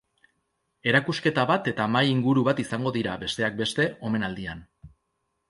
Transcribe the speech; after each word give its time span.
Erakusketa 0.91 1.43
bat 1.51 1.69
eta 1.73 1.87
mahai 1.97 2.07
inguru 2.13 2.47
bat 2.49 2.63
izango 2.65 2.95
dira, 2.97 3.15
besteak 3.27 3.61
beste, 3.61 3.87
omenaldian. 4.11 4.67